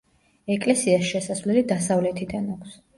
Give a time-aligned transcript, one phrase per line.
[0.53, 2.79] ეკლესიას შესასვლელი დასავლეთიდან აქვს.